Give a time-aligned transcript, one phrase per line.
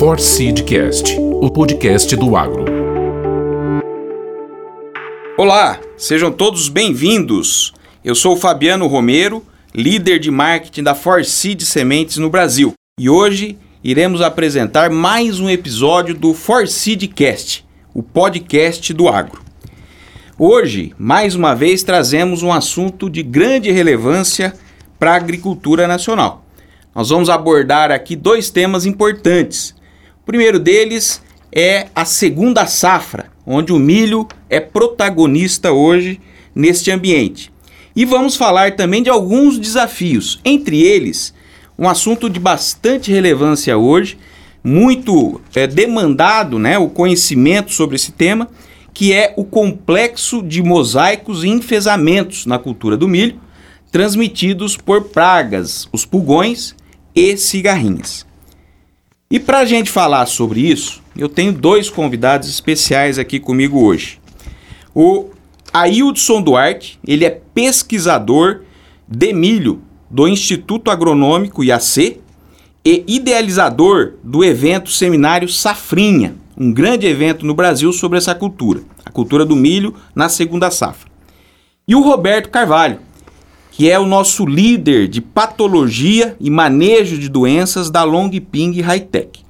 [0.00, 2.64] For Seedcast, o podcast do agro.
[5.36, 7.74] Olá, sejam todos bem-vindos.
[8.02, 9.44] Eu sou o Fabiano Romero,
[9.74, 12.72] líder de marketing da Forseed Sementes no Brasil.
[12.98, 19.42] E hoje iremos apresentar mais um episódio do Forseedcast, o podcast do agro.
[20.38, 24.54] Hoje, mais uma vez, trazemos um assunto de grande relevância
[24.98, 26.46] para a agricultura nacional.
[26.94, 29.78] Nós vamos abordar aqui dois temas importantes.
[30.30, 31.20] O primeiro deles
[31.50, 36.20] é a segunda safra, onde o milho é protagonista hoje
[36.54, 37.52] neste ambiente.
[37.96, 41.34] E vamos falar também de alguns desafios, entre eles,
[41.76, 44.16] um assunto de bastante relevância hoje,
[44.62, 48.48] muito é, demandado, né, o conhecimento sobre esse tema,
[48.94, 53.40] que é o complexo de mosaicos e enfesamentos na cultura do milho,
[53.90, 56.76] transmitidos por pragas, os pulgões
[57.16, 58.29] e cigarrinhas.
[59.32, 64.18] E para a gente falar sobre isso, eu tenho dois convidados especiais aqui comigo hoje.
[64.92, 65.28] O
[65.72, 68.62] Aildson Duarte, ele é pesquisador
[69.06, 72.20] de milho do Instituto Agronômico IAC
[72.84, 79.12] e idealizador do evento Seminário Safrinha, um grande evento no Brasil sobre essa cultura, a
[79.12, 81.08] cultura do milho na segunda safra.
[81.86, 82.98] E o Roberto Carvalho,
[83.80, 89.42] que é o nosso líder de patologia e manejo de doenças da Longping Hightech.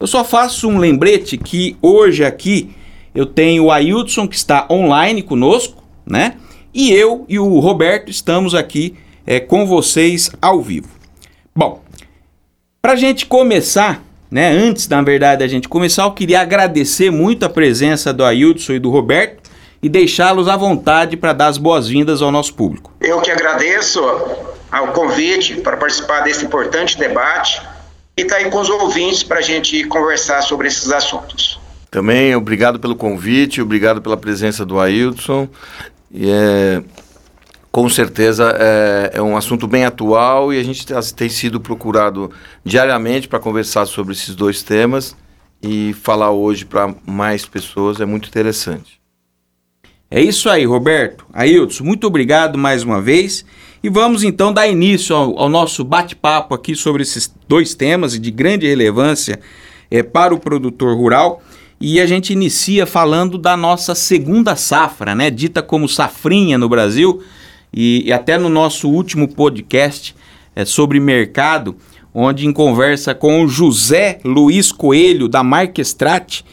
[0.00, 2.70] Eu só faço um lembrete que hoje aqui
[3.14, 6.36] eu tenho o Ailton que está online conosco, né?
[6.72, 8.94] E eu e o Roberto estamos aqui
[9.26, 10.88] é, com vocês ao vivo.
[11.54, 11.82] Bom,
[12.80, 14.50] para a gente começar, né?
[14.50, 18.78] Antes, na verdade, a gente começar, eu queria agradecer muito a presença do Ailton e
[18.78, 19.41] do Roberto
[19.82, 22.92] e deixá-los à vontade para dar as boas-vindas ao nosso público.
[23.00, 24.00] Eu que agradeço
[24.70, 27.60] ao convite para participar desse importante debate
[28.16, 31.60] e estar tá aí com os ouvintes para a gente conversar sobre esses assuntos.
[31.90, 35.48] Também obrigado pelo convite, obrigado pela presença do Ailton.
[36.10, 36.82] E é,
[37.72, 42.30] com certeza é, é, um assunto bem atual e a gente tem sido procurado
[42.64, 45.16] diariamente para conversar sobre esses dois temas
[45.62, 49.01] e falar hoje para mais pessoas é muito interessante.
[50.14, 51.24] É isso aí, Roberto.
[51.32, 53.46] Ailton, muito obrigado mais uma vez.
[53.82, 58.30] E vamos então dar início ao, ao nosso bate-papo aqui sobre esses dois temas de
[58.30, 59.40] grande relevância
[59.90, 61.42] é, para o produtor rural.
[61.80, 65.30] E a gente inicia falando da nossa segunda safra, né?
[65.30, 67.22] Dita como safrinha no Brasil.
[67.72, 70.14] E, e até no nosso último podcast
[70.54, 71.74] é, sobre mercado,
[72.12, 76.44] onde em conversa com o José Luiz Coelho, da Marquestrat,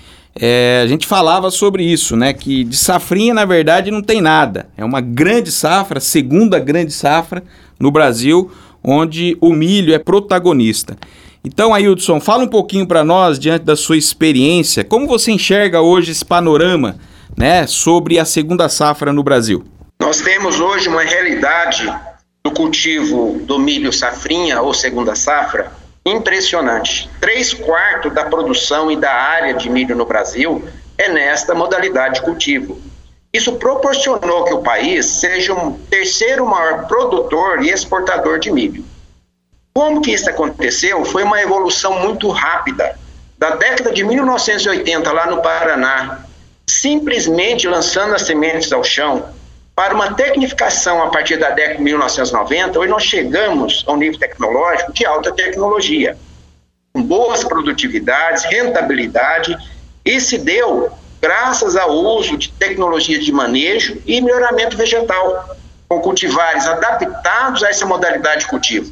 [0.41, 2.31] é, a gente falava sobre isso, né?
[2.31, 4.69] Que de safrinha, na verdade, não tem nada.
[4.77, 7.43] É uma grande safra, segunda grande safra
[7.77, 8.49] no Brasil,
[8.81, 10.97] onde o milho é protagonista.
[11.43, 16.11] Então, Ailton, fala um pouquinho para nós, diante da sua experiência, como você enxerga hoje
[16.11, 16.97] esse panorama
[17.37, 19.65] né, sobre a segunda safra no Brasil?
[20.01, 21.91] Nós temos hoje uma realidade
[22.43, 25.71] do cultivo do milho safrinha ou segunda safra
[26.11, 27.09] impressionante.
[27.19, 32.21] Três quartos da produção e da área de milho no Brasil é nesta modalidade de
[32.21, 32.79] cultivo.
[33.31, 38.83] Isso proporcionou que o país seja um terceiro maior produtor e exportador de milho.
[39.73, 41.05] Como que isso aconteceu?
[41.05, 42.97] Foi uma evolução muito rápida.
[43.37, 46.25] Da década de 1980, lá no Paraná,
[46.67, 49.29] simplesmente lançando as sementes ao chão,
[49.79, 54.19] para uma tecnificação a partir da década de 1990, hoje nós chegamos a um nível
[54.19, 56.17] tecnológico de alta tecnologia,
[56.91, 59.55] com boas produtividades, rentabilidade,
[60.03, 60.91] e se deu
[61.21, 65.55] graças ao uso de tecnologia de manejo e melhoramento vegetal,
[65.87, 68.91] com cultivares adaptados a essa modalidade de cultivo.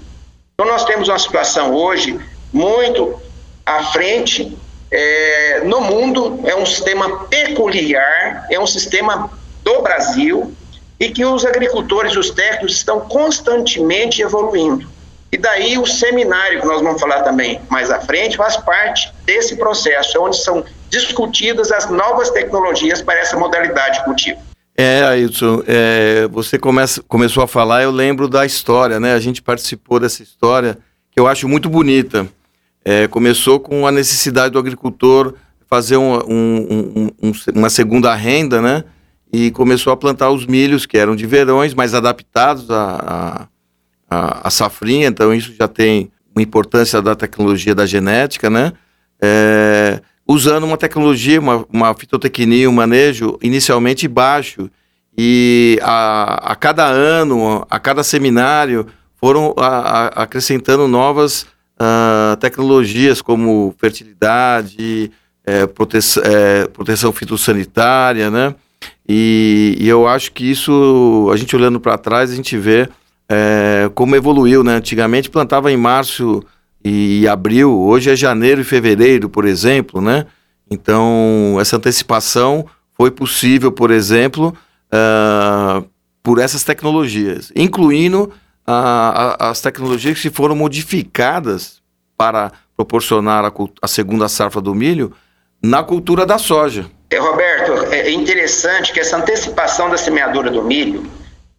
[0.54, 2.18] Então, nós temos uma situação hoje
[2.54, 3.22] muito
[3.66, 4.58] à frente
[4.90, 9.30] é, no mundo, é um sistema peculiar, é um sistema
[9.66, 10.56] do Brasil,
[11.00, 14.88] e que os agricultores os técnicos estão constantemente evoluindo.
[15.32, 19.58] E daí o seminário, que nós vamos falar também mais à frente, faz parte desse
[19.58, 24.40] processo, onde são discutidas as novas tecnologias para essa modalidade de cultivo.
[24.76, 29.14] É, Ailton, é, você começa, começou a falar, eu lembro da história, né?
[29.14, 30.78] A gente participou dessa história,
[31.12, 32.28] que eu acho muito bonita.
[32.86, 35.34] É, começou com a necessidade do agricultor
[35.68, 38.84] fazer um, um, um, uma segunda renda, né?
[39.32, 43.48] E começou a plantar os milhos que eram de verões, mais adaptados à,
[44.10, 48.74] à, à safrinha, então isso já tem uma importância da tecnologia da genética, né?
[49.22, 54.70] É, usando uma tecnologia, uma, uma fitotecnia, um manejo inicialmente baixo,
[55.18, 58.86] e a, a cada ano, a cada seminário,
[59.16, 61.42] foram a, a, acrescentando novas
[61.82, 65.12] uh, tecnologias como fertilidade,
[65.44, 68.54] é, proteção, é, proteção fitossanitária, né?
[69.08, 72.90] E, e, eu acho que isso, a gente olhando para trás, a gente vê
[73.30, 74.76] é, como evoluiu, né?
[74.76, 76.44] Antigamente plantava em março
[76.84, 80.26] e abril, hoje é janeiro e fevereiro, por exemplo, né?
[80.70, 84.54] Então, essa antecipação foi possível, por exemplo,
[84.94, 85.88] uh,
[86.22, 88.32] por essas tecnologias, incluindo
[89.40, 91.82] as tecnologias que foram modificadas
[92.18, 93.52] para proporcionar a,
[93.82, 95.14] a segunda safra do milho
[95.64, 96.86] na cultura da soja.
[97.10, 101.10] É, Roberto, é interessante que essa antecipação da semeadura do milho,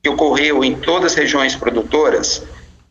[0.03, 2.43] que ocorreu em todas as regiões produtoras,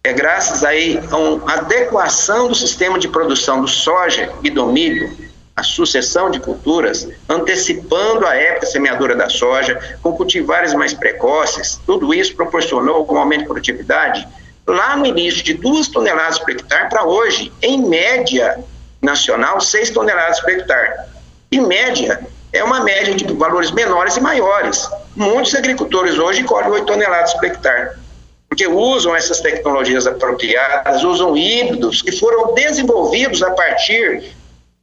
[0.04, 5.16] é graças aí a uma adequação do sistema de produção do soja e do milho,
[5.56, 12.14] a sucessão de culturas, antecipando a época semeadura da soja, com cultivares mais precoces, tudo
[12.14, 14.28] isso proporcionou um aumento de produtividade
[14.68, 18.60] lá no início de duas toneladas por hectare para hoje, em média
[19.02, 20.94] nacional, 6 toneladas por hectare.
[21.52, 22.20] Em média,
[22.54, 24.90] é uma média de valores menores e maiores.
[25.16, 27.90] Muitos agricultores hoje colhem 8 toneladas por hectare
[28.50, 34.24] porque usam essas tecnologias apropriadas, usam híbridos que foram desenvolvidos a partir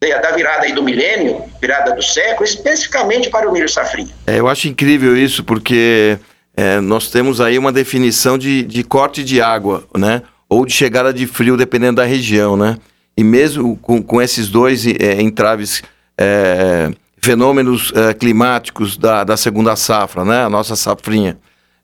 [0.01, 4.15] da virada aí do milênio, virada do século, especificamente para o milho safrinha.
[4.27, 6.19] É, eu acho incrível isso, porque
[6.55, 10.23] é, nós temos aí uma definição de, de corte de água, né?
[10.47, 12.77] Ou de chegada de frio, dependendo da região, né?
[13.17, 15.83] E mesmo com, com esses dois é, entraves,
[16.19, 16.91] é,
[17.25, 20.45] fenômenos é, climáticos da, da segunda safra, né?
[20.45, 21.39] A nossa safrinha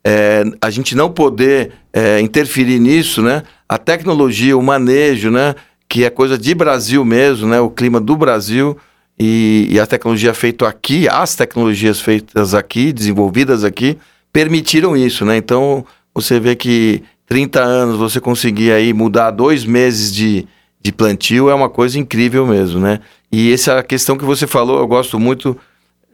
[0.05, 3.43] é, a gente não poder é, interferir nisso, né?
[3.69, 5.55] A tecnologia, o manejo, né?
[5.89, 7.61] Que é coisa de Brasil mesmo, né?
[7.61, 8.77] O clima do Brasil
[9.19, 13.99] e, e a tecnologia feita aqui, as tecnologias feitas aqui, desenvolvidas aqui,
[14.33, 15.37] permitiram isso, né?
[15.37, 15.85] Então,
[16.15, 20.47] você vê que 30 anos você conseguir aí mudar dois meses de,
[20.81, 23.01] de plantio é uma coisa incrível mesmo, né?
[23.31, 25.57] E essa questão que você falou, eu gosto muito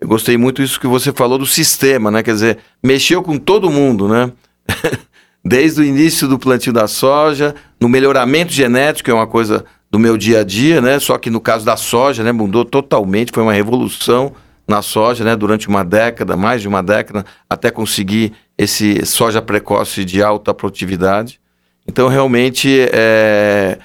[0.01, 2.23] eu gostei muito isso que você falou do sistema, né?
[2.23, 4.31] Quer dizer, mexeu com todo mundo, né?
[5.45, 10.17] Desde o início do plantio da soja, no melhoramento genético, é uma coisa do meu
[10.17, 10.99] dia a dia, né?
[10.99, 14.33] Só que no caso da soja, né, mudou totalmente, foi uma revolução
[14.69, 20.05] na soja, né, durante uma década, mais de uma década, até conseguir esse soja precoce
[20.05, 21.41] de alta produtividade.
[21.87, 23.79] Então, realmente, é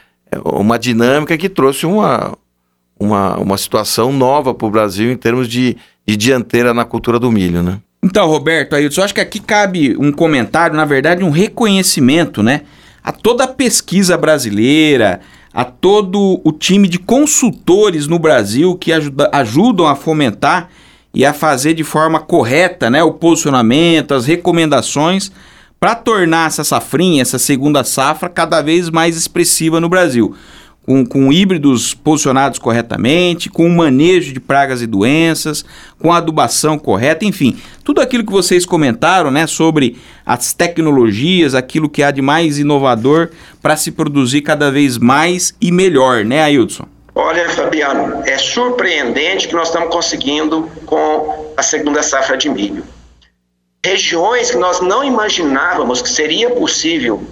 [0.44, 2.38] uma dinâmica que trouxe uma,
[3.00, 7.32] uma, uma situação nova para o Brasil em termos de de dianteira na cultura do
[7.32, 7.80] milho, né?
[8.04, 12.62] Então, Roberto, aí eu acho que aqui cabe um comentário, na verdade, um reconhecimento, né?
[13.04, 15.22] A toda a pesquisa brasileira,
[15.54, 20.70] a todo o time de consultores no Brasil que ajuda, ajudam a fomentar
[21.14, 25.32] e a fazer de forma correta né, o posicionamento, as recomendações
[25.84, 30.36] para tornar essa safrinha, essa segunda safra, cada vez mais expressiva no Brasil
[30.86, 35.66] com, com híbridos posicionados corretamente, com manejo de pragas e doenças,
[36.00, 42.04] com adubação correta, enfim, tudo aquilo que vocês comentaram, né, sobre as tecnologias, aquilo que
[42.04, 46.86] há de mais inovador para se produzir cada vez mais e melhor, né, Ailton?
[47.16, 52.84] Olha, Fabiano, é surpreendente que nós estamos conseguindo com a segunda safra de milho.
[53.84, 57.24] Regiões que nós não imaginávamos que seria possível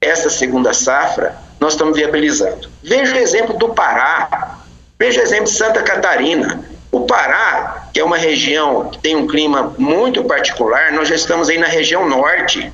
[0.00, 2.68] essa segunda safra, nós estamos viabilizando.
[2.82, 4.58] Veja o exemplo do Pará,
[4.98, 6.64] veja o exemplo de Santa Catarina.
[6.90, 11.48] O Pará, que é uma região que tem um clima muito particular, nós já estamos
[11.48, 12.72] aí na região norte.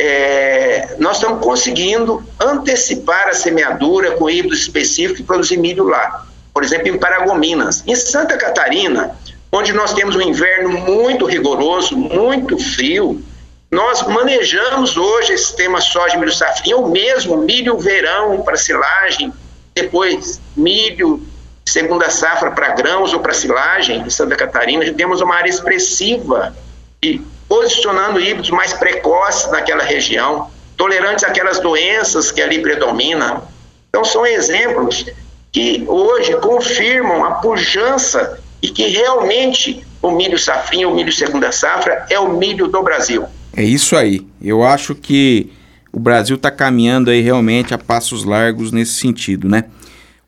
[0.00, 6.26] É, nós estamos conseguindo antecipar a semeadura com híbridos específicos e produzir milho lá.
[6.52, 7.84] Por exemplo, em Paragominas.
[7.86, 9.16] Em Santa Catarina,
[9.50, 13.22] onde nós temos um inverno muito rigoroso, muito frio,
[13.70, 19.32] nós manejamos hoje esse sistema soja milho safrinha, ou mesmo milho verão para silagem,
[19.74, 21.22] depois milho
[21.66, 26.56] segunda safra para grãos ou para silagem em Santa Catarina, já temos uma área expressiva
[27.02, 33.42] e posicionando híbridos mais precoces naquela região, tolerantes àquelas doenças que ali predominam.
[33.90, 35.04] Então são exemplos
[35.52, 42.06] que hoje confirmam a pujança e que realmente o milho safrinha, o milho segunda safra
[42.10, 43.24] é o milho do Brasil.
[43.56, 44.26] É isso aí.
[44.40, 45.50] Eu acho que
[45.92, 49.64] o Brasil está caminhando aí realmente a passos largos nesse sentido, né?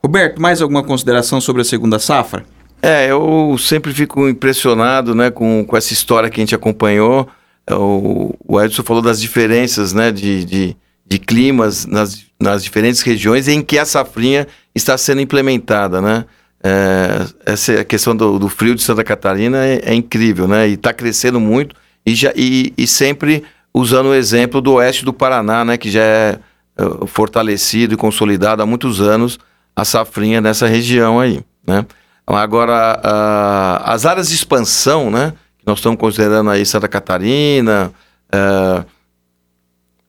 [0.02, 2.44] Roberto, mais alguma consideração sobre a segunda safra?
[2.82, 7.28] É, eu sempre fico impressionado, né, com, com essa história que a gente acompanhou.
[7.66, 13.02] É, o, o Edson falou das diferenças, né, de, de, de climas nas, nas diferentes
[13.02, 16.24] regiões em que a safrinha está sendo implementada, né?
[16.62, 20.68] É, essa questão do, do, frio de Santa Catarina é, é incrível, né?
[20.68, 21.74] E está crescendo muito
[22.04, 26.02] e, já, e, e sempre usando o exemplo do oeste do Paraná, né, que já
[26.02, 26.38] é
[26.78, 29.38] uh, fortalecido e consolidado há muitos anos
[29.74, 31.86] a safrinha nessa região aí, né?
[32.26, 35.32] Agora, as áreas de expansão, né?
[35.58, 37.90] Que nós estamos considerando aí Santa Catarina,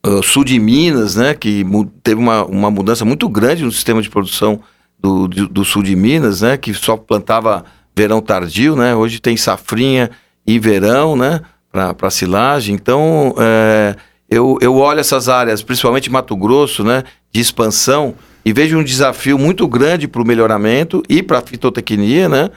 [0.06, 1.34] uh, sul de Minas, né?
[1.34, 1.66] Que
[2.04, 4.62] teve uma, uma mudança muito grande no sistema de produção
[5.02, 6.58] do, do, sul de Minas, né?
[6.58, 7.66] Que só plantava
[7.96, 8.96] verão tardio, né?
[8.96, 10.12] Hoje tem safrinha
[10.46, 11.42] e verão, né?
[11.72, 12.76] Para silagem.
[12.76, 13.96] Então, é,
[14.30, 17.04] eu, eu olho essas áreas, principalmente Mato Grosso, né?
[17.32, 22.28] De expansão e vejo um desafio muito grande para o melhoramento e para a fitotecnia,
[22.28, 22.50] né?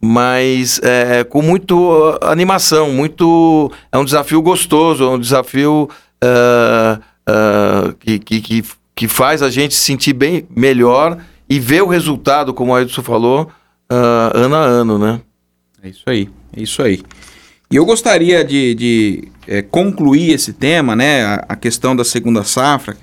[0.00, 5.88] Mas é, com muito animação, muito é um desafio gostoso, é um desafio
[6.22, 11.82] uh, uh, que, que, que, que, faz a gente se sentir bem melhor e ver
[11.82, 13.50] o resultado, como a Edson falou,
[13.90, 15.20] uh, ano a ano, né?
[15.82, 17.02] É isso aí, é isso aí.
[17.70, 21.24] E eu gostaria de, de é, concluir esse tema, né?
[21.24, 22.96] A, a questão da segunda safra,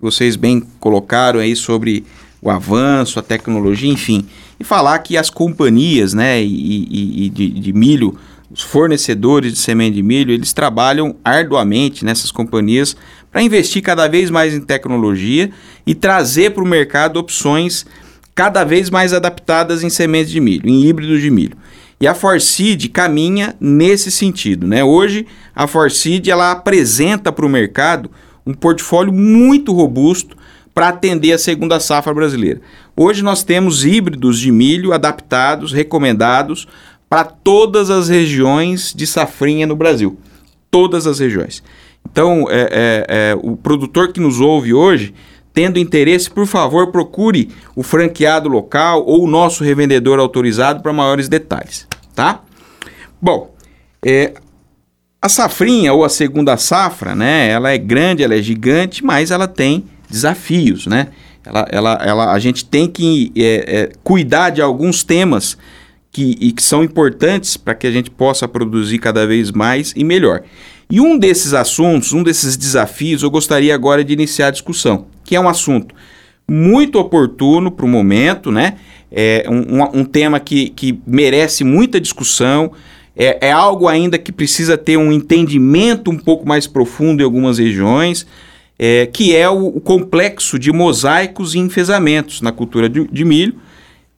[0.00, 2.04] vocês bem colocaram aí sobre
[2.42, 4.26] o avanço, a tecnologia, enfim,
[4.58, 8.18] e falar que as companhias, né, e, e, e de, de, milho,
[8.50, 12.96] os fornecedores de semente de milho, eles trabalham arduamente nessas companhias
[13.32, 15.50] para investir cada vez mais em tecnologia
[15.86, 17.86] e trazer para o mercado opções
[18.34, 21.56] cada vez mais adaptadas em sementes de milho, em híbridos de milho.
[21.98, 24.84] E a Forseed caminha nesse sentido, né?
[24.84, 28.10] Hoje a Forseed ela apresenta para o mercado
[28.44, 30.36] um portfólio muito robusto
[30.74, 32.60] para atender a segunda safra brasileira.
[32.96, 36.66] Hoje nós temos híbridos de milho adaptados, recomendados
[37.08, 40.18] para todas as regiões de safrinha no Brasil.
[40.70, 41.62] Todas as regiões.
[42.10, 45.14] Então, é, é, é, o produtor que nos ouve hoje,
[45.54, 51.28] tendo interesse, por favor, procure o franqueado local ou o nosso revendedor autorizado para maiores
[51.28, 52.42] detalhes, tá?
[53.20, 53.54] Bom,
[54.04, 54.34] é,
[55.20, 57.48] a safrinha ou a segunda safra, né?
[57.48, 61.08] Ela é grande, ela é gigante, mas ela tem desafios, né?
[61.44, 65.56] Ela, ela, ela, a gente tem que é, é, cuidar de alguns temas
[66.10, 70.42] que, que são importantes para que a gente possa produzir cada vez mais e melhor.
[70.92, 75.34] E um desses assuntos, um desses desafios, eu gostaria agora de iniciar a discussão, que
[75.34, 75.94] é um assunto
[76.46, 78.74] muito oportuno para o momento, né?
[79.10, 82.72] É um, um, tema que, que merece muita discussão
[83.16, 87.56] é, é algo ainda que precisa ter um entendimento um pouco mais profundo em algumas
[87.56, 88.26] regiões,
[88.78, 93.54] é, que é o, o, complexo de mosaicos e enfesamentos na cultura de, de milho,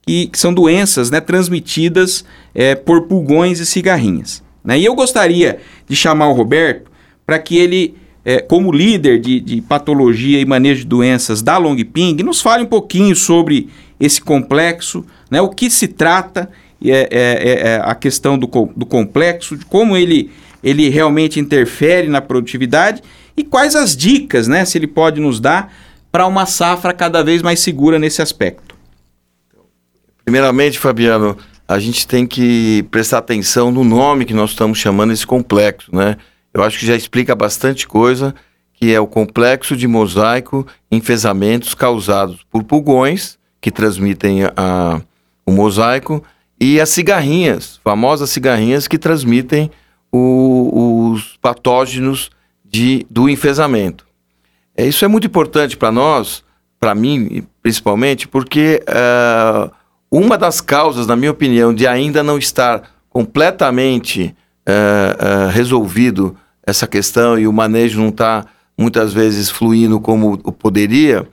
[0.05, 4.43] e, que são doenças né, transmitidas é, por pulgões e cigarrinhas.
[4.65, 4.79] Né?
[4.79, 6.91] E eu gostaria de chamar o Roberto
[7.25, 12.15] para que ele, é, como líder de, de, patologia e manejo de doenças da Longping,
[12.23, 13.69] nos fale um pouquinho sobre
[13.99, 16.49] esse complexo, né, o que se trata
[16.83, 20.29] é, é, é, é, a questão do, do complexo, de como ele,
[20.63, 23.01] ele realmente interfere na produtividade
[23.37, 25.73] e quais as dicas, né, se ele pode nos dar
[26.11, 28.75] para uma safra cada vez mais segura nesse aspecto.
[30.23, 35.25] Primeiramente, Fabiano, a gente tem que prestar atenção no nome que nós estamos chamando esse
[35.25, 36.17] complexo, né?
[36.53, 38.33] Eu acho que já explica bastante coisa,
[38.73, 45.01] que é o complexo de mosaico enfesamentos causados por pulgões que transmitem a,
[45.45, 46.23] o mosaico
[46.59, 49.69] e as cigarrinhas, famosas cigarrinhas que transmitem
[50.11, 52.29] o, os patógenos
[52.63, 54.05] de, do enfesamento.
[54.77, 56.43] É, isso é muito importante para nós,
[56.79, 59.71] para mim principalmente, porque uh,
[60.17, 64.35] uma das causas, na minha opinião, de ainda não estar completamente
[64.67, 68.45] uh, resolvido essa questão e o manejo não está
[68.77, 71.27] muitas vezes fluindo como poderia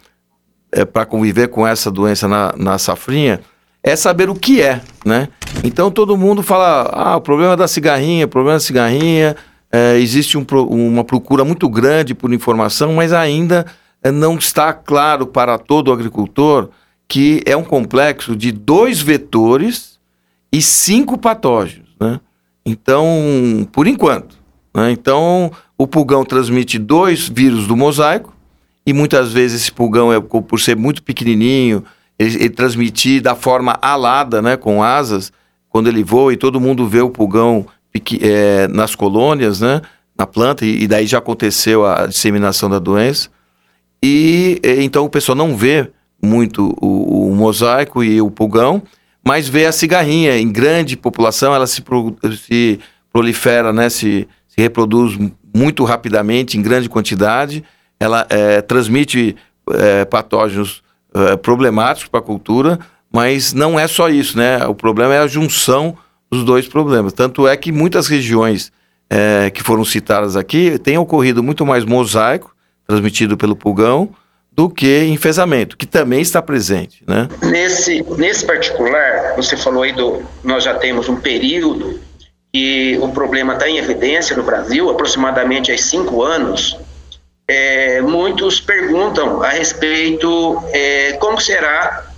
[0.71, 3.41] é, para conviver com essa doença na, na safrinha,
[3.83, 5.29] é saber o que é, né?
[5.65, 9.37] Então todo mundo fala, ah, o problema da cigarrinha, o problema da cigarrinha,
[9.73, 13.67] é, existe um, uma procura muito grande por informação, mas ainda
[14.13, 16.71] não está claro para todo agricultor
[17.13, 20.01] que é um complexo de dois vetores
[20.51, 22.19] e cinco patógenos, né?
[22.65, 24.35] Então, por enquanto,
[24.75, 24.91] né?
[24.93, 28.35] Então, o pulgão transmite dois vírus do mosaico
[28.87, 31.85] e muitas vezes esse pulgão é por ser muito pequenininho,
[32.19, 35.31] ele, ele transmitir da forma alada, né, com asas,
[35.69, 37.67] quando ele voa e todo mundo vê o pulgão
[38.23, 39.83] é, nas colônias, né,
[40.17, 43.29] na planta, e, e, daí já aconteceu a disseminação da doença.
[44.03, 45.91] E então o pessoal não vê
[46.23, 48.83] muito o, o mosaico e o pulgão,
[49.27, 52.79] mas vê a cigarrinha em grande população, ela se, pro, se
[53.13, 55.19] prolifera, né, se, se reproduz
[55.55, 57.63] muito rapidamente, em grande quantidade,
[58.01, 59.37] ela é, transmite
[59.71, 60.83] é, patógenos
[61.15, 62.79] uh, problemáticos para a cultura,
[63.13, 64.67] mas não é só isso, né?
[64.67, 65.97] O problema é a junção
[66.31, 67.13] dos dois problemas.
[67.13, 68.73] Tanto é que muitas regiões
[69.11, 72.55] é, que foram citadas aqui têm ocorrido muito mais mosaico,
[72.87, 74.11] transmitido pelo pulgão,
[74.55, 77.29] do que enfesamento, que também está presente, né?
[77.43, 81.99] Nesse, nesse particular, você falou aí do, nós já temos um período
[82.53, 86.77] e o problema está em evidência no Brasil, aproximadamente há cinco anos.
[87.49, 92.13] É, muitos perguntam a respeito é, como será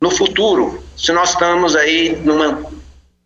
[0.00, 2.62] no futuro, se nós estamos aí numa,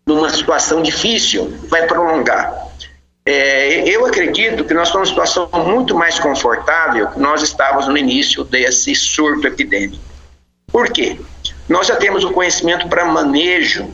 [0.07, 2.62] numa situação difícil, vai prolongar.
[3.25, 7.97] É, eu acredito que nós estamos numa situação muito mais confortável que nós estávamos no
[7.97, 10.02] início desse surto epidêmico.
[10.67, 11.21] Por quê?
[11.69, 13.88] Nós já temos o conhecimento para manejo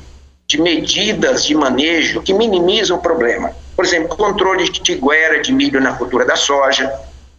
[0.46, 3.52] de medidas de manejo que minimizam o problema.
[3.76, 6.90] Por exemplo, controle de tiguera de milho na cultura da soja,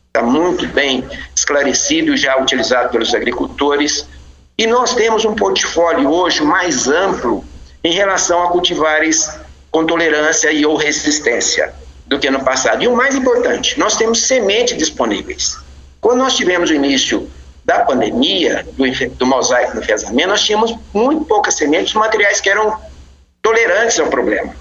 [0.07, 1.03] está muito bem
[1.35, 4.07] esclarecido e já utilizado pelos agricultores.
[4.55, 7.43] E nós temos um portfólio hoje mais amplo
[7.83, 9.39] em relação a cultivares
[9.71, 11.73] com tolerância e ou resistência
[12.05, 12.83] do que no passado.
[12.83, 15.57] E o mais importante, nós temos sementes disponíveis.
[16.01, 17.29] Quando nós tivemos o início
[17.63, 22.75] da pandemia, do, do mosaico no enfesamento, nós tínhamos muito poucas sementes, materiais que eram
[23.41, 24.55] tolerantes ao problema.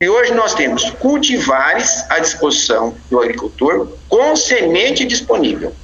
[0.00, 5.74] E hoje nós temos cultivares à disposição do agricultor com semente disponível.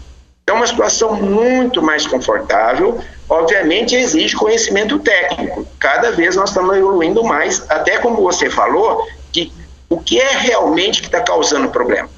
[0.50, 5.64] É uma situação muito mais confortável, obviamente exige conhecimento técnico.
[5.78, 9.52] Cada vez nós estamos evoluindo mais, até como você falou, que
[9.88, 12.10] o que é realmente que está causando o problema.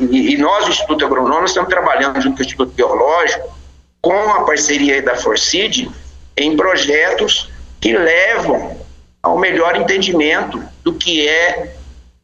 [0.00, 3.56] E, e, nós, o Instituto Agronômico, estamos trabalhando junto com o Instituto Biológico,
[4.02, 5.88] com a parceria da Forcid,
[6.36, 7.48] em projetos
[7.80, 8.76] que levam
[9.22, 11.72] ao melhor entendimento do que é,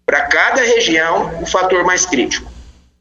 [0.04, 2.50] para cada região, o fator mais crítico,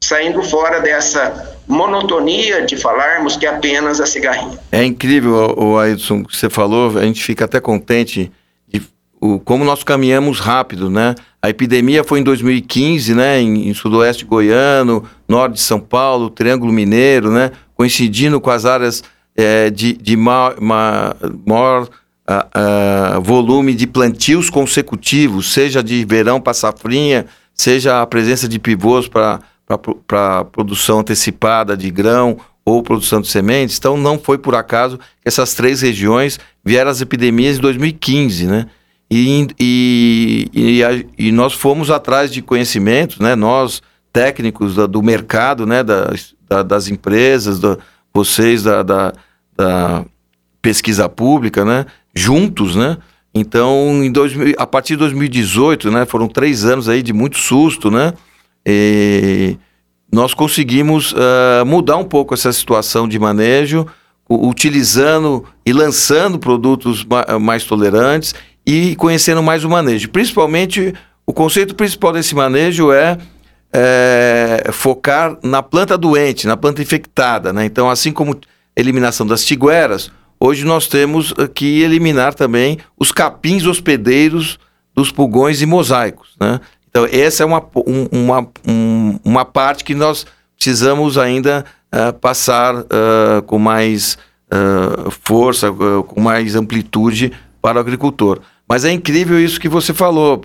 [0.00, 4.58] saindo fora dessa monotonia de falarmos que é apenas a cigarrinha.
[4.72, 8.30] É incrível, o Ailson, que você falou, a gente fica até contente
[8.68, 8.82] de
[9.20, 11.14] o, como nós caminhamos rápido, né?
[11.40, 13.40] A epidemia foi em 2015, né?
[13.40, 17.52] Em, em sudoeste goiano, norte de São Paulo, Triângulo Mineiro, né?
[17.74, 19.02] Coincidindo com as áreas
[19.36, 21.88] é, de, de maior, maior
[22.30, 29.08] uh, volume de plantios consecutivos, seja de verão para safrinha, seja a presença de pivôs
[29.08, 29.40] para
[29.76, 33.78] produção antecipada de grão ou produção de sementes.
[33.78, 38.66] Então, não foi por acaso que essas três regiões vieram as epidemias em 2015, né?
[39.10, 43.34] E, e, e, e nós fomos atrás de conhecimentos, né?
[43.34, 45.82] Nós, técnicos da, do mercado, né?
[45.82, 47.76] Das, da, das empresas, da,
[48.14, 49.12] vocês da, da,
[49.56, 50.04] da
[50.62, 51.86] pesquisa pública, né?
[52.14, 52.98] juntos, né?
[53.34, 57.90] Então, em 2000, a partir de 2018, né, foram três anos aí de muito susto,
[57.90, 58.12] né?
[58.64, 59.56] E
[60.12, 63.86] nós conseguimos uh, mudar um pouco essa situação de manejo,
[64.28, 68.34] utilizando e lançando produtos ma mais tolerantes
[68.66, 70.08] e conhecendo mais o manejo.
[70.10, 70.94] Principalmente,
[71.26, 73.18] o conceito principal desse manejo é,
[73.72, 77.64] é focar na planta doente, na planta infectada, né?
[77.64, 78.38] Então, assim como
[78.76, 80.10] eliminação das tigueras,
[80.42, 84.58] Hoje nós temos que eliminar também os capins hospedeiros
[84.94, 86.58] dos pulgões e mosaicos, né?
[86.90, 90.26] Então, essa é uma, um, uma, um, uma parte que nós
[90.56, 94.18] precisamos ainda uh, passar uh, com mais
[94.52, 98.40] uh, força, com mais amplitude para o agricultor.
[98.68, 100.40] Mas é incrível isso que você falou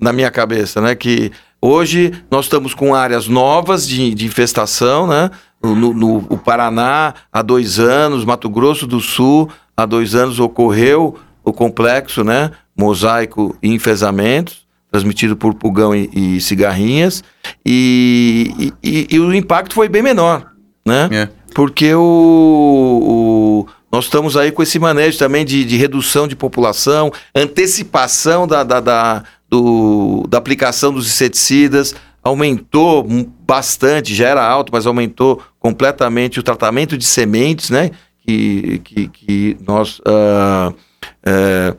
[0.00, 0.96] na minha cabeça, né?
[0.96, 1.30] Que
[1.62, 5.30] hoje nós estamos com áreas novas de, de infestação, né?
[5.62, 11.16] No, no, no Paraná, há dois anos, Mato Grosso do Sul, há dois anos ocorreu
[11.44, 12.50] o complexo, né?
[12.76, 14.59] Mosaico e enfesamentos,
[14.90, 17.22] transmitido por pulgão e, e cigarrinhas,
[17.64, 20.50] e, e, e, o impacto foi bem menor,
[20.84, 21.08] né?
[21.12, 21.28] É.
[21.54, 27.12] Porque o, o, nós estamos aí com esse manejo também de, de redução de população,
[27.34, 33.06] antecipação da, da, da, do, da aplicação dos inseticidas, aumentou
[33.46, 37.90] bastante, já era alto, mas aumentou completamente o tratamento de sementes, né?
[38.24, 41.76] Que, que, que nós uh, uh,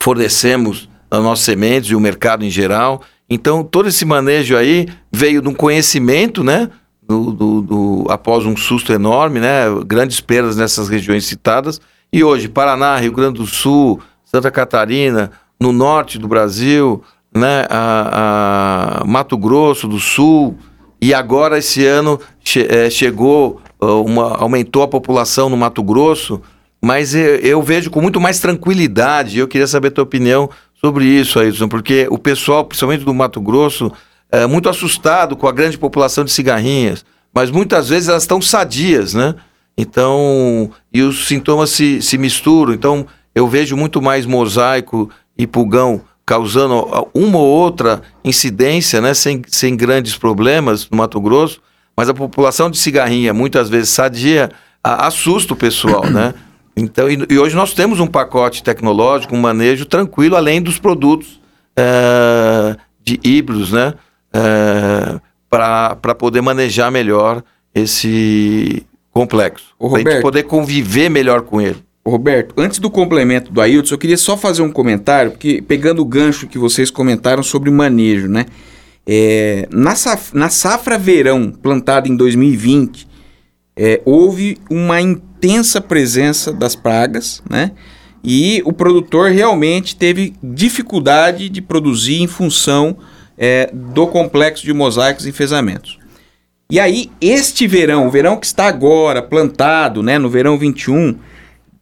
[0.00, 3.02] fornecemos as nossas sementes e o mercado em geral.
[3.28, 6.70] Então, todo esse manejo aí veio de um conhecimento, né?
[7.02, 9.64] Do, do, do, após um susto enorme, né?
[9.86, 11.80] Grandes perdas nessas regiões citadas.
[12.12, 17.02] E hoje, Paraná, Rio Grande do Sul, Santa Catarina, no norte do Brasil,
[17.34, 20.56] né, a, a Mato Grosso do Sul,
[21.00, 26.40] e agora esse ano che, é, chegou, uma, aumentou a população no Mato Grosso,
[26.82, 29.38] mas eu, eu, vejo com muito mais tranquilidade.
[29.38, 30.48] Eu queria saber a tua opinião
[30.86, 33.90] sobre isso, Ailson, porque o pessoal, principalmente do Mato Grosso,
[34.30, 39.12] é muito assustado com a grande população de cigarrinhas, mas muitas vezes elas estão sadias,
[39.12, 39.34] né?
[39.76, 42.72] Então, e os sintomas se, se misturam.
[42.72, 49.42] Então, eu vejo muito mais mosaico e pulgão causando uma ou outra incidência, né, sem,
[49.48, 51.60] sem grandes problemas no Mato Grosso,
[51.96, 54.50] mas a população de cigarrinha, muitas vezes sadia,
[54.82, 56.32] assusta o pessoal, né?
[56.76, 61.40] Então, e, e, hoje nós temos um pacote tecnológico, um manejo tranquilo, além dos produtos
[61.74, 63.94] é, de híbridos, né?
[64.32, 67.42] É, para poder manejar melhor
[67.74, 69.74] esse complexo.
[69.78, 71.82] Para a gente poder conviver melhor com ele.
[72.04, 76.04] Roberto, antes do complemento do Ailton, eu queria só fazer um comentário, porque pegando o
[76.04, 78.46] gancho que vocês comentaram sobre manejo, né?
[79.06, 83.08] É, na, safra, na safra verão plantada em 2020,
[83.76, 85.00] é, houve uma
[85.46, 87.70] intensa presença das pragas, né?
[88.22, 92.96] E o produtor realmente teve dificuldade de produzir em função
[93.38, 95.98] é, do complexo de mosaicos e enfesamentos.
[96.68, 101.16] E aí, este verão, o verão que está agora plantado, né, no verão 21,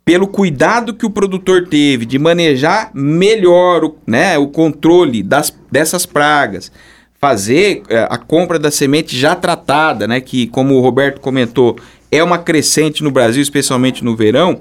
[0.04, 6.04] pelo cuidado que o produtor teve de manejar melhor o, né, o controle das, dessas
[6.04, 6.70] pragas,
[7.18, 11.78] fazer é, a compra da semente já tratada, né, que como o Roberto comentou,
[12.14, 14.60] é uma crescente no Brasil, especialmente no verão.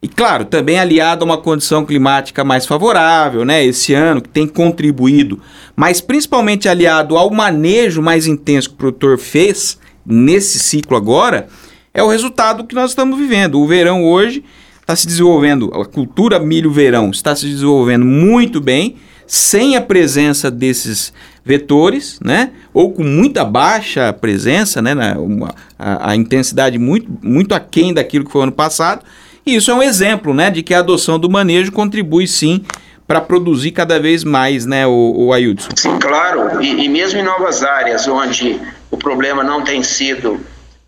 [0.00, 4.46] E claro, também aliado a uma condição climática mais favorável, né, esse ano que tem
[4.46, 5.40] contribuído,
[5.74, 11.48] mas principalmente aliado ao manejo mais intenso que o produtor fez nesse ciclo agora,
[11.92, 13.60] é o resultado que nós estamos vivendo.
[13.60, 14.44] O verão hoje
[14.80, 21.12] está se desenvolvendo, a cultura milho-verão está se desenvolvendo muito bem, sem a presença desses
[21.44, 22.50] vetores, né?
[22.72, 24.94] Ou com muita baixa presença, né?
[24.94, 29.04] Na, uma, a, a, intensidade muito, muito aquém daquilo que foi ano passado.
[29.46, 30.50] E isso é um exemplo, né?
[30.50, 32.64] De que a adoção do manejo contribui sim
[33.08, 35.70] para produzir cada vez mais, né, o, o Ailton?
[35.74, 36.62] Sim, claro.
[36.62, 40.38] E, e mesmo em novas áreas onde o problema não tem sido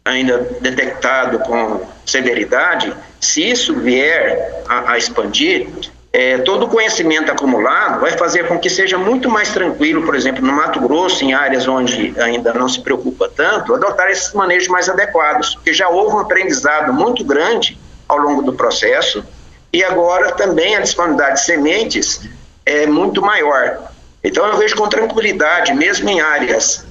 [0.05, 5.67] ainda detectado com severidade, se isso vier a, a expandir,
[6.13, 10.45] é, todo o conhecimento acumulado vai fazer com que seja muito mais tranquilo, por exemplo,
[10.45, 14.89] no Mato Grosso, em áreas onde ainda não se preocupa tanto, adotar esses manejos mais
[14.89, 19.25] adequados, porque já houve um aprendizado muito grande ao longo do processo
[19.73, 22.29] e agora também a disponibilidade de sementes
[22.67, 23.79] é muito maior.
[24.23, 26.85] Então eu vejo com tranquilidade, mesmo em áreas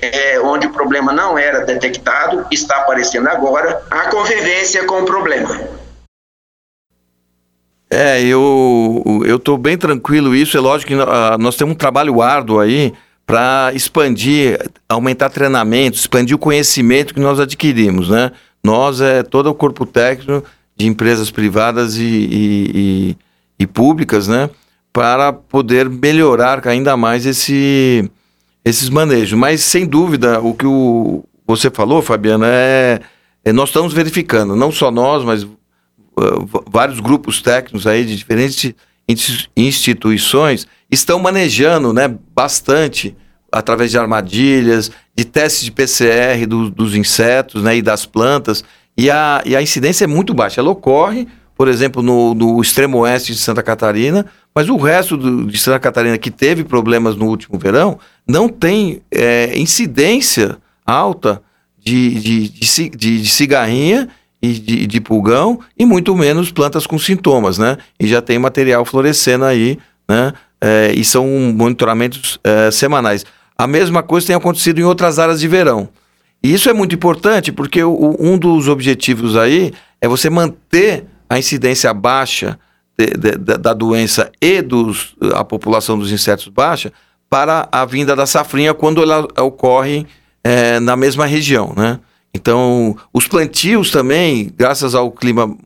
[0.00, 5.83] é, onde o problema não era detectado, está aparecendo agora, a convivência com o problema.
[7.94, 10.56] É, eu eu estou bem tranquilo isso.
[10.56, 12.92] É lógico que uh, nós temos um trabalho árduo aí
[13.24, 18.32] para expandir, aumentar treinamento, expandir o conhecimento que nós adquirimos, né?
[18.62, 20.44] Nós é todo o corpo técnico
[20.76, 23.16] de empresas privadas e, e, e,
[23.60, 24.50] e públicas, né?
[24.92, 28.10] Para poder melhorar ainda mais esse,
[28.64, 29.38] esses manejos.
[29.38, 33.00] Mas, sem dúvida, o que o, você falou, Fabiana, é,
[33.44, 35.46] é nós estamos verificando, não só nós, mas
[36.16, 38.74] uh, vários grupos técnicos aí de diferentes
[39.56, 43.16] instituições estão manejando né, bastante
[43.52, 48.64] através de armadilhas, de testes de PCR do, dos insetos né, e das plantas,
[48.96, 50.60] e a, e a incidência é muito baixa.
[50.60, 55.46] Ela ocorre, por exemplo, no, no extremo oeste de Santa Catarina, mas o resto do,
[55.46, 61.42] de Santa Catarina que teve problemas no último verão não tem é, incidência alta
[61.78, 64.08] de, de, de, de, de cigarrinha
[64.44, 67.78] e de, de, pulgão e muito menos plantas com sintomas, né?
[67.98, 69.78] E já tem material florescendo aí,
[70.08, 70.32] né?
[70.60, 73.24] É, e são monitoramentos é, semanais.
[73.56, 75.88] A mesma coisa tem acontecido em outras áreas de verão.
[76.42, 81.38] E isso é muito importante porque o, um dos objetivos aí é você manter a
[81.38, 82.58] incidência baixa
[82.98, 86.92] de, de, da doença e dos, a população dos insetos baixa
[87.30, 90.06] para a vinda da safrinha quando ela ocorre
[90.42, 91.98] é, na mesma região, né?
[92.34, 95.56] Então, os plantios também, graças ao clima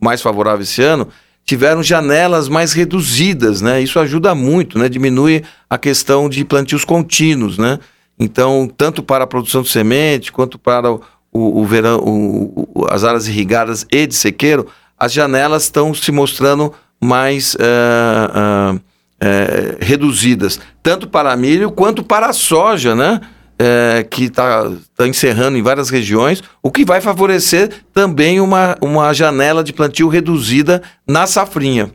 [0.00, 1.06] mais favorável esse ano,
[1.44, 3.82] tiveram janelas mais reduzidas, né?
[3.82, 4.88] Isso ajuda muito, né?
[4.88, 7.78] Diminui a questão de plantios contínuos, né?
[8.18, 11.00] Então, tanto para a produção de semente, quanto para o,
[11.32, 14.66] o, verão, o, as áreas irrigadas e de sequeiro,
[14.98, 22.28] as janelas estão se mostrando mais uh, uh, uh, reduzidas, tanto para milho quanto para
[22.28, 23.20] a soja, né?
[23.56, 29.12] É, que está tá encerrando em várias regiões, o que vai favorecer também uma, uma
[29.12, 31.92] janela de plantio reduzida na safrinha.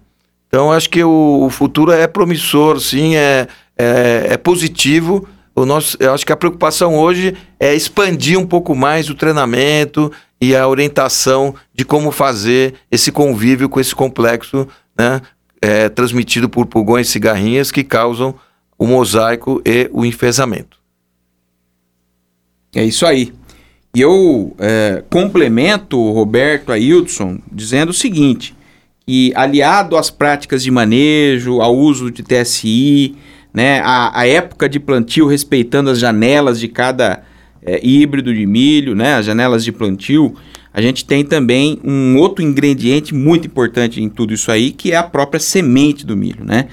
[0.47, 5.27] Então, acho que o, o futuro é promissor, sim, é, é, é positivo.
[5.55, 10.11] O nosso, eu acho que a preocupação hoje é expandir um pouco mais o treinamento
[10.41, 14.67] e a orientação de como fazer esse convívio com esse complexo,
[14.97, 15.21] né,
[15.61, 18.33] é, transmitido por pulgões e cigarrinhas que causam
[18.77, 20.78] o mosaico e o enfesamento.
[22.73, 23.33] É isso aí.
[23.95, 28.55] E eu é, complemento o Roberto Ailton dizendo o seguinte,
[29.05, 33.15] que aliado às práticas de manejo, ao uso de TSI,
[33.51, 37.23] né, a, a época de plantio respeitando as janelas de cada,
[37.63, 40.35] é, híbrido de milho, né, as janelas de plantio,
[40.71, 44.95] a gente tem também um outro ingrediente muito importante em tudo isso aí, que é
[44.95, 46.67] a própria semente do milho, né?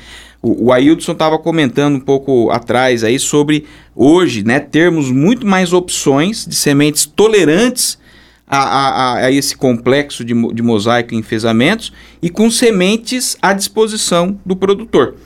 [0.47, 3.65] O, o Ailton estava comentando um pouco atrás aí sobre
[3.97, 7.99] hoje, né, termos muito mais opções de sementes tolerantes
[8.47, 14.39] a, a, a, esse complexo de, de mosaico e enfesamentos e com sementes à disposição
[14.47, 15.17] do produtor.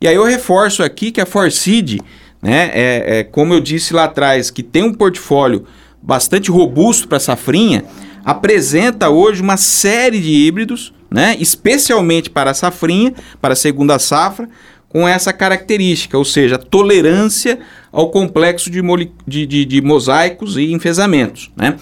[0.00, 1.98] E aí eu reforço aqui que a Forseed,
[2.40, 5.64] né, é, é, como eu disse lá atrás, que tem um portfólio
[6.00, 7.84] bastante robusto para safrinha,
[8.24, 14.48] apresenta hoje uma série de híbridos, né, especialmente para a safrinha, para a segunda safra,
[14.88, 17.58] com essa característica, ou seja, tolerância
[17.92, 18.80] ao complexo de,
[19.26, 21.50] de, de, de mosaicos e enfesamentos.
[21.56, 21.76] Né?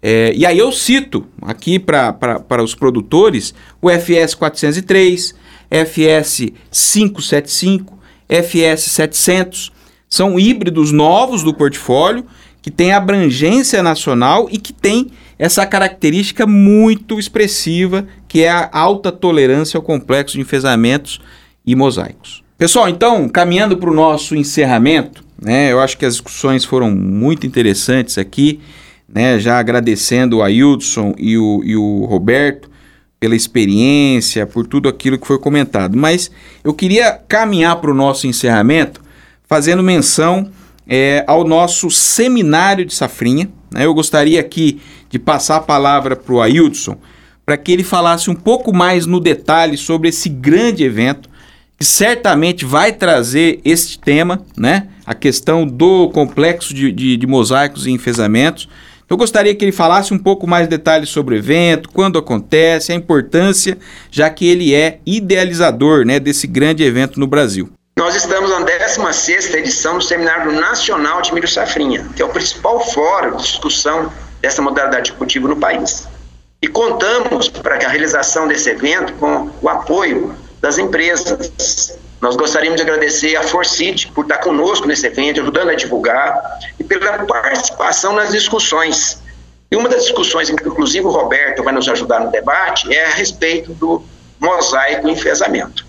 [0.00, 5.34] É, e aí eu cito aqui para os produtores o FS 403,
[5.70, 9.72] FS 575, FS 700.
[10.08, 12.26] São híbridos novos do portfólio
[12.60, 19.12] que têm abrangência nacional e que têm essa característica muito expressiva que é a alta
[19.12, 21.20] tolerância ao complexo de enfesamentos
[21.66, 22.42] e mosaicos.
[22.56, 27.46] Pessoal, então, caminhando para o nosso encerramento, né, eu acho que as discussões foram muito
[27.46, 28.58] interessantes aqui
[29.06, 32.70] né, já agradecendo o Ailton e o, e o Roberto
[33.20, 35.94] pela experiência, por tudo aquilo que foi comentado.
[35.94, 36.30] Mas
[36.64, 39.02] eu queria caminhar para o nosso encerramento
[39.46, 40.50] fazendo menção
[40.88, 43.50] é, ao nosso seminário de safrinha.
[43.70, 43.84] Né?
[43.84, 46.96] Eu gostaria aqui de passar a palavra para o Ailton
[47.44, 51.28] para que ele falasse um pouco mais no detalhe sobre esse grande evento
[51.78, 54.88] que certamente vai trazer este tema, né?
[55.04, 58.68] A questão do complexo de, de, de mosaicos e enfesamentos
[59.12, 62.94] eu gostaria que ele falasse um pouco mais detalhes sobre o evento, quando acontece, a
[62.94, 63.76] importância,
[64.10, 67.70] já que ele é idealizador né, desse grande evento no Brasil.
[67.98, 72.80] Nós estamos na 16ª edição do Seminário Nacional de Milho Safrinha, que é o principal
[72.80, 76.08] fórum de discussão dessa modalidade de cultivo no país.
[76.62, 82.82] E contamos para a realização desse evento com o apoio das empresas, nós gostaríamos de
[82.88, 86.40] agradecer a Forcid por estar conosco nesse evento, ajudando a divulgar
[86.78, 89.20] e pela participação nas discussões.
[89.72, 93.72] E uma das discussões, inclusive o Roberto vai nos ajudar no debate, é a respeito
[93.72, 94.04] do
[94.38, 95.84] mosaico enfesamento.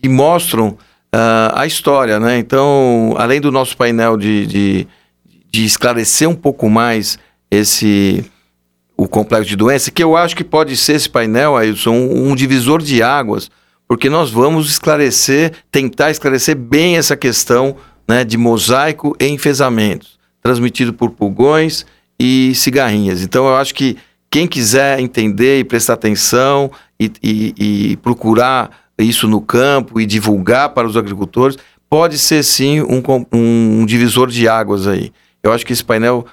[0.00, 2.38] que mostram uh, a história, né?
[2.38, 4.88] Então, além do nosso painel de, de,
[5.50, 7.18] de esclarecer um pouco mais
[7.50, 8.24] esse
[8.96, 12.34] o complexo de doença, que eu acho que pode ser esse painel, Ailson, um, um
[12.36, 13.50] divisor de águas,
[13.88, 17.74] porque nós vamos esclarecer, tentar esclarecer bem essa questão
[18.06, 21.84] né, de mosaico e enfesamentos, transmitido por pulgões
[22.20, 23.20] e cigarrinhas.
[23.20, 23.98] Então eu acho que
[24.34, 27.54] quem quiser entender e prestar atenção e, e,
[27.90, 31.56] e procurar isso no campo e divulgar para os agricultores,
[31.90, 33.02] pode ser sim um,
[33.32, 35.12] um divisor de águas aí.
[35.42, 36.26] Eu acho que esse painel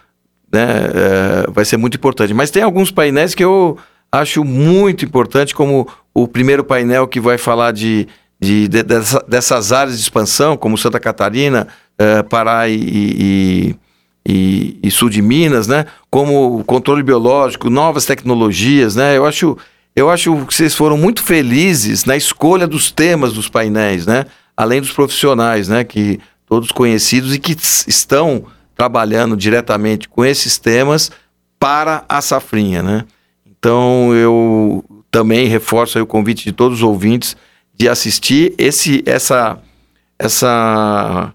[0.51, 2.33] né, é, vai ser muito importante.
[2.33, 3.77] Mas tem alguns painéis que eu
[4.11, 8.07] acho muito importante, como o primeiro painel que vai falar de,
[8.39, 13.75] de, de dessa, dessas áreas de expansão, como Santa Catarina, é, Pará e,
[14.25, 15.85] e, e, sul de Minas, né?
[16.09, 19.17] Como controle biológico, novas tecnologias, né?
[19.17, 19.57] Eu acho
[19.95, 24.25] eu acho que vocês foram muito felizes na escolha dos temas dos painéis, né?
[24.55, 25.83] Além dos profissionais, né?
[25.83, 27.55] Que todos conhecidos e que
[27.87, 31.11] estão trabalhando diretamente com esses temas
[31.59, 33.05] para a safrinha, né?
[33.45, 37.35] Então eu também reforço o convite de todos os ouvintes
[37.75, 39.59] de assistir esse essa
[40.17, 41.33] essa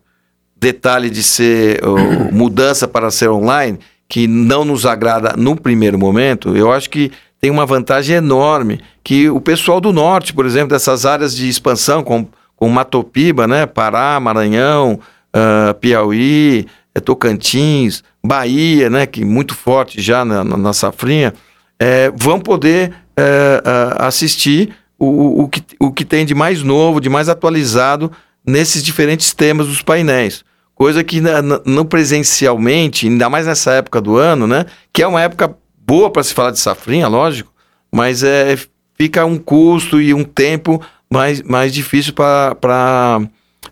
[0.57, 6.57] detalhe de ser uh, mudança para ser online que não nos agrada no primeiro momento,
[6.57, 7.11] eu acho que
[7.47, 12.03] tem uma vantagem enorme que o pessoal do norte, por exemplo, dessas áreas de expansão,
[12.03, 14.99] com, com Matopiba, né, Pará, Maranhão,
[15.33, 21.33] uh, Piauí, eh, Tocantins, Bahia, né, que muito forte já na, na, na safrinha,
[21.79, 23.63] é, vão poder é,
[23.99, 28.11] assistir o, o, que, o que tem de mais novo, de mais atualizado
[28.45, 30.43] nesses diferentes temas dos painéis.
[30.75, 31.21] Coisa que
[31.65, 34.67] não presencialmente, ainda mais nessa época do ano, né?
[34.93, 35.55] Que é uma época
[35.87, 37.53] boa para se falar de safrinha, lógico,
[37.93, 38.59] mas é,
[38.97, 43.21] fica um custo e um tempo mais, mais difícil para.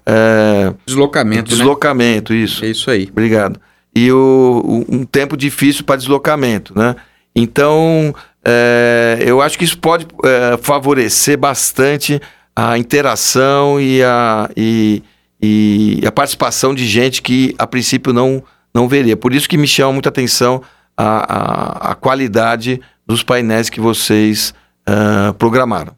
[0.06, 1.50] É, deslocamento.
[1.50, 1.56] Né?
[1.56, 2.38] Deslocamento, né?
[2.38, 2.64] isso.
[2.64, 3.08] É isso aí.
[3.10, 3.60] Obrigado.
[3.94, 6.96] E o, o um tempo difícil para deslocamento, né?
[7.34, 12.20] Então, é, eu acho que isso pode é, favorecer bastante
[12.54, 15.02] a interação e a, e,
[15.40, 19.16] e a participação de gente que a princípio não, não veria.
[19.16, 20.62] Por isso que me chama muita atenção
[20.96, 24.54] a, a, a qualidade dos painéis que vocês
[24.88, 25.94] uh, programaram.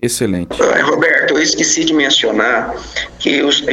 [0.00, 0.56] Excelente.
[0.82, 2.74] Roberto, eu esqueci de mencionar
[3.18, 3.64] que os,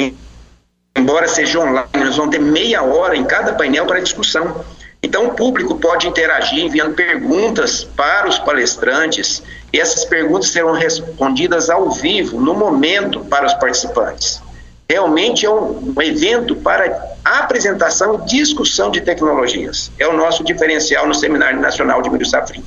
[0.98, 4.64] embora seja online, nós vamos ter meia hora em cada painel para discussão.
[5.02, 11.70] Então, o público pode interagir enviando perguntas para os palestrantes e essas perguntas serão respondidas
[11.70, 14.42] ao vivo, no momento, para os participantes.
[14.90, 19.92] Realmente é um, um evento para apresentação e discussão de tecnologias.
[19.98, 22.66] É o nosso diferencial no Seminário Nacional de Milho Safrinha.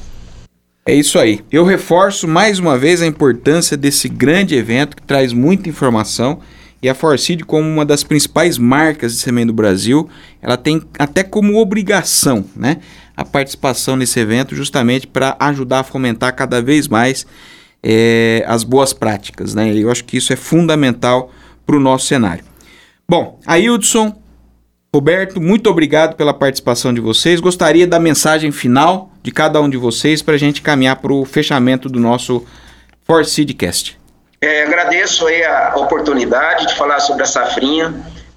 [0.85, 1.45] É isso aí.
[1.51, 6.41] Eu reforço mais uma vez a importância desse grande evento que traz muita informação
[6.83, 10.09] e a Forcid, como uma das principais marcas de semente do Brasil,
[10.43, 12.79] ela tem até como obrigação né,
[13.17, 17.27] a participação nesse evento, justamente para ajudar a fomentar cada vez mais
[17.83, 19.55] é, as boas práticas.
[19.55, 19.75] Né?
[19.75, 21.33] Eu acho que isso é fundamental
[21.67, 22.45] para o nosso cenário.
[23.09, 24.17] Bom, Ailton,
[24.95, 27.41] Roberto, muito obrigado pela participação de vocês.
[27.41, 31.25] Gostaria da mensagem final de cada um de vocês para a gente caminhar para o
[31.25, 32.47] fechamento do nosso
[33.05, 33.99] Forseedcast.
[34.41, 37.95] É, agradeço a oportunidade de falar sobre a safrinha,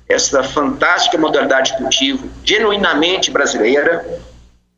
[0.07, 4.05] essa fantástica modalidade de cultivo, genuinamente brasileira,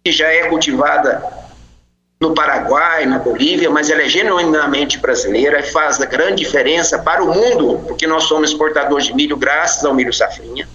[0.03, 1.40] que já é cultivada
[2.21, 7.23] no Paraguai, na Bolívia, mas ela é genuinamente brasileira e faz a grande diferença para
[7.23, 10.69] o mundo, porque nós somos exportadores de milho graças ao milho safrinha.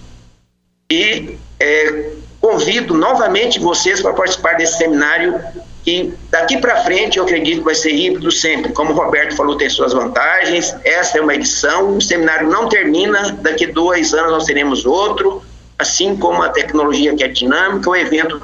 [0.91, 5.41] E é, convido novamente vocês para participar desse seminário
[5.87, 8.73] e daqui para frente eu acredito que vai ser híbrido sempre.
[8.73, 10.75] Como o Roberto falou, tem suas vantagens.
[10.85, 11.97] Essa é uma edição.
[11.97, 13.31] O seminário não termina.
[13.41, 15.45] Daqui dois anos nós teremos outro.
[15.79, 18.43] Assim como a tecnologia que é dinâmica, o evento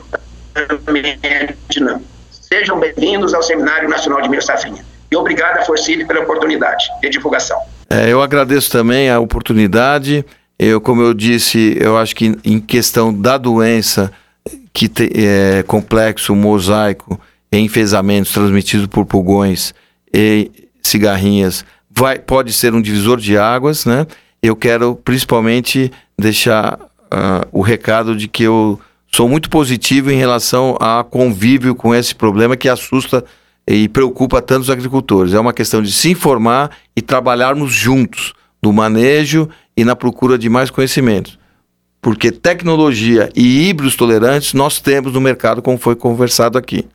[0.84, 2.12] também é dinâmico.
[2.52, 4.84] Sejam bem-vindos ao Seminário Nacional de Milho Safrinha.
[5.10, 7.58] E obrigado a Forcile pela oportunidade de divulgação.
[7.88, 10.22] É, eu agradeço também a oportunidade.
[10.58, 14.12] Eu, como eu disse, eu acho que em questão da doença
[14.70, 17.18] que te, é complexo, mosaico,
[17.50, 19.72] enfesamentos transmitidos por pulgões
[20.12, 20.50] e
[20.82, 24.06] cigarrinhas vai, pode ser um divisor de águas, né?
[24.42, 28.78] Eu quero principalmente deixar uh, o recado de que eu
[29.14, 33.25] sou muito positivo em relação a convívio com esse problema que assusta
[33.68, 35.35] e preocupa tantos agricultores.
[35.35, 40.48] É uma questão de se informar e trabalharmos juntos no manejo e na procura de
[40.48, 41.38] mais conhecimentos.
[42.01, 46.87] Porque tecnologia e híbridos tolerantes nós temos no mercado, como foi conversado aqui.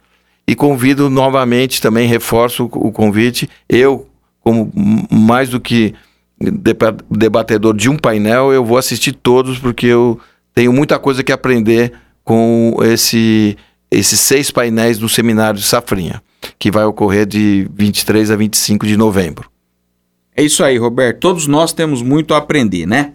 [0.45, 4.07] E convido novamente, também reforço o convite, eu,
[4.41, 4.71] como
[5.11, 5.93] mais do que
[7.09, 10.19] debatedor de um painel, eu vou assistir todos, porque eu
[10.53, 11.93] tenho muita coisa que aprender
[12.27, 13.57] com esse,
[13.89, 16.21] esses seis painéis do seminário de Safrinha,
[16.59, 19.49] que vai ocorrer de 23 a 25 de novembro.
[20.35, 21.21] É isso aí, Roberto.
[21.21, 23.13] Todos nós temos muito a aprender, né?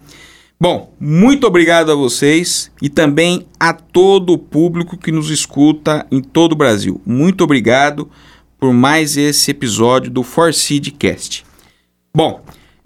[0.59, 6.19] Bom, muito obrigado a vocês e também a todo o público que nos escuta em
[6.19, 6.99] todo o Brasil.
[7.05, 8.09] Muito obrigado
[8.59, 11.45] por mais esse episódio do Forseedcast.
[12.15, 12.43] Bom,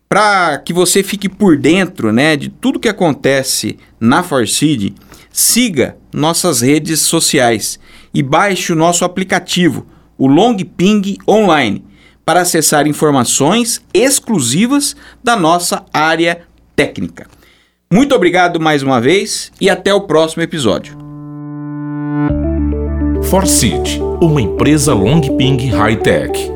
[0.09, 4.93] para que você fique por dentro, né, de tudo que acontece na Forseed,
[5.37, 7.79] siga nossas redes sociais
[8.11, 9.85] e baixe o nosso aplicativo,
[10.17, 11.85] o Long Ping Online,
[12.25, 16.41] para acessar informações exclusivas da nossa área
[16.75, 17.27] técnica.
[17.93, 20.97] Muito obrigado mais uma vez e até o próximo episódio.
[23.29, 26.51] Forseed, uma empresa Longping High Tech